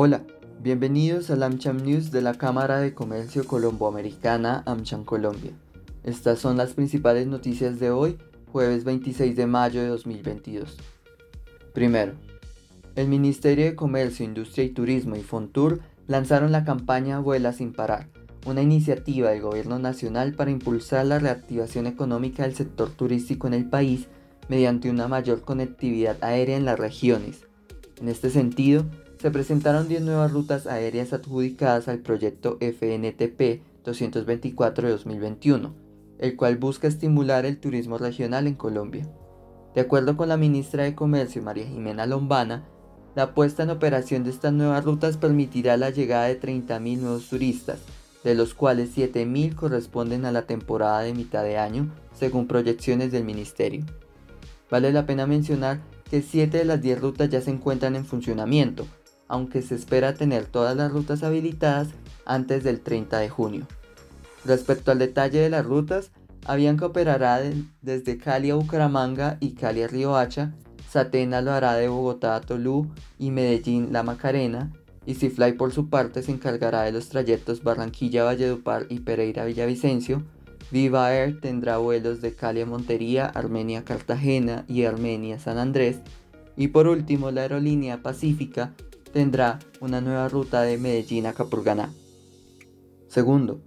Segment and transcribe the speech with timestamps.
[0.00, 0.22] Hola,
[0.62, 5.50] bienvenidos al AmCham News de la Cámara de Comercio Colomboamericana AmCham Colombia.
[6.04, 8.16] Estas son las principales noticias de hoy,
[8.52, 10.76] jueves 26 de mayo de 2022.
[11.74, 12.12] Primero,
[12.94, 18.06] el Ministerio de Comercio, Industria y Turismo y Fontur lanzaron la campaña Vuela sin parar,
[18.46, 23.68] una iniciativa del Gobierno Nacional para impulsar la reactivación económica del sector turístico en el
[23.68, 24.06] país
[24.48, 27.48] mediante una mayor conectividad aérea en las regiones.
[28.00, 28.84] En este sentido,
[29.18, 35.74] se presentaron 10 nuevas rutas aéreas adjudicadas al proyecto FNTP 224 de 2021,
[36.18, 39.08] el cual busca estimular el turismo regional en Colombia.
[39.74, 42.64] De acuerdo con la ministra de Comercio María Jimena Lombana,
[43.14, 47.80] la puesta en operación de estas nuevas rutas permitirá la llegada de 30.000 nuevos turistas,
[48.22, 53.24] de los cuales 7.000 corresponden a la temporada de mitad de año, según proyecciones del
[53.24, 53.84] ministerio.
[54.70, 55.80] Vale la pena mencionar
[56.10, 58.86] que 7 de las 10 rutas ya se encuentran en funcionamiento,
[59.28, 61.88] aunque se espera tener todas las rutas habilitadas
[62.24, 63.66] antes del 30 de junio.
[64.44, 66.10] Respecto al detalle de las rutas,
[66.46, 67.40] Avianca operará
[67.82, 70.54] desde Cali a Bucaramanga y Cali a Riohacha,
[70.88, 74.72] Satena lo hará de Bogotá a Tolú y Medellín La Macarena,
[75.04, 80.22] y Cifly por su parte se encargará de los trayectos Barranquilla-Valledupar y Pereira-Villavicencio.
[80.70, 86.00] Viva Air tendrá vuelos de Cali a Montería, Armenia-Cartagena y Armenia-San Andrés.
[86.56, 88.74] Y por último, la aerolínea Pacífica
[89.12, 91.92] tendrá una nueva ruta de Medellín a Capurganá.
[93.08, 93.60] Segundo,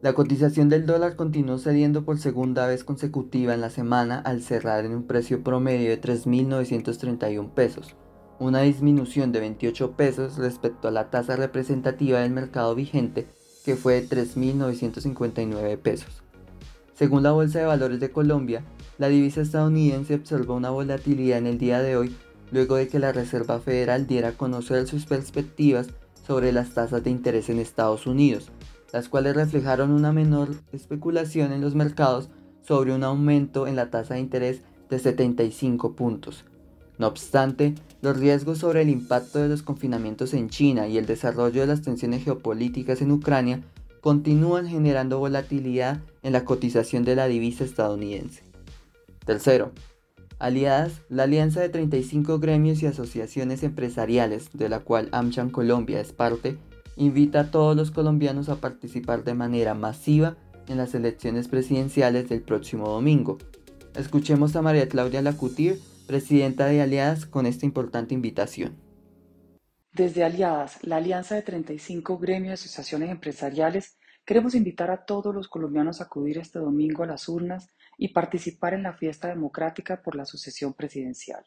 [0.00, 4.84] la cotización del dólar continuó cediendo por segunda vez consecutiva en la semana al cerrar
[4.84, 7.96] en un precio promedio de 3.931 pesos,
[8.38, 13.26] una disminución de 28 pesos respecto a la tasa representativa del mercado vigente
[13.64, 16.22] que fue de 3.959 pesos.
[16.94, 18.62] Según la Bolsa de Valores de Colombia,
[18.98, 22.14] la divisa estadounidense observó una volatilidad en el día de hoy
[22.50, 25.88] luego de que la Reserva Federal diera a conocer sus perspectivas
[26.26, 28.50] sobre las tasas de interés en Estados Unidos,
[28.92, 32.28] las cuales reflejaron una menor especulación en los mercados
[32.66, 36.44] sobre un aumento en la tasa de interés de 75 puntos.
[36.98, 41.62] No obstante, los riesgos sobre el impacto de los confinamientos en China y el desarrollo
[41.62, 43.62] de las tensiones geopolíticas en Ucrania
[44.00, 48.42] continúan generando volatilidad en la cotización de la divisa estadounidense.
[49.24, 49.72] Tercero,
[50.44, 56.12] Aliadas, la alianza de 35 gremios y asociaciones empresariales, de la cual AmCham Colombia es
[56.12, 56.58] parte,
[56.96, 60.36] invita a todos los colombianos a participar de manera masiva
[60.68, 63.38] en las elecciones presidenciales del próximo domingo.
[63.96, 68.76] Escuchemos a María Claudia Lacutir, presidenta de Aliadas, con esta importante invitación.
[69.94, 73.96] Desde Aliadas, la alianza de 35 gremios y asociaciones empresariales,
[74.26, 78.74] queremos invitar a todos los colombianos a acudir este domingo a las urnas y participar
[78.74, 81.44] en la fiesta democrática por la sucesión presidencial.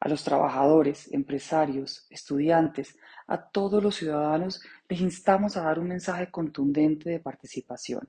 [0.00, 6.30] A los trabajadores, empresarios, estudiantes, a todos los ciudadanos les instamos a dar un mensaje
[6.30, 8.08] contundente de participación.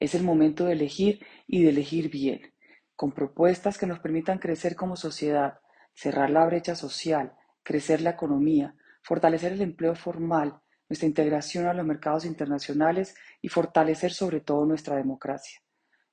[0.00, 2.52] Es el momento de elegir y de elegir bien,
[2.96, 5.60] con propuestas que nos permitan crecer como sociedad,
[5.94, 11.86] cerrar la brecha social, crecer la economía, fortalecer el empleo formal, nuestra integración a los
[11.86, 15.60] mercados internacionales y fortalecer sobre todo nuestra democracia.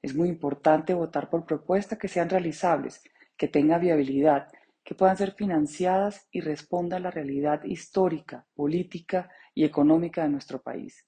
[0.01, 3.01] Es muy importante votar por propuestas que sean realizables,
[3.37, 4.47] que tengan viabilidad,
[4.83, 10.61] que puedan ser financiadas y respondan a la realidad histórica, política y económica de nuestro
[10.61, 11.05] país.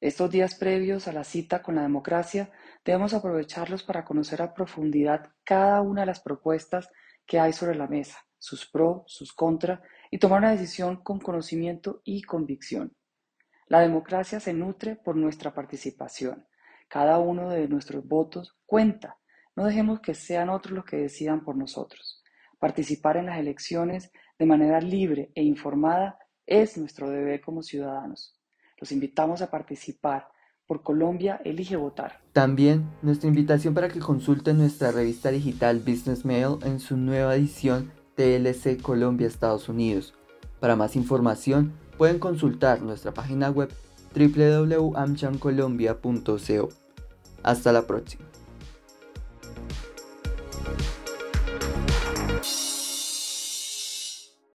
[0.00, 2.50] Estos días previos a la cita con la democracia
[2.84, 6.90] debemos aprovecharlos para conocer a profundidad cada una de las propuestas
[7.26, 9.80] que hay sobre la mesa, sus pros, sus contras,
[10.10, 12.94] y tomar una decisión con conocimiento y convicción.
[13.66, 16.46] La democracia se nutre por nuestra participación.
[16.94, 19.18] Cada uno de nuestros votos cuenta.
[19.56, 22.22] No dejemos que sean otros los que decidan por nosotros.
[22.60, 28.38] Participar en las elecciones de manera libre e informada es nuestro deber como ciudadanos.
[28.78, 30.28] Los invitamos a participar.
[30.68, 32.20] Por Colombia, elige votar.
[32.32, 37.90] También nuestra invitación para que consulten nuestra revista digital Business Mail en su nueva edición
[38.14, 40.14] TLC Colombia Estados Unidos.
[40.60, 43.72] Para más información pueden consultar nuestra página web
[44.14, 46.83] www.amchancolombia.co.
[47.44, 48.24] Hasta la próxima.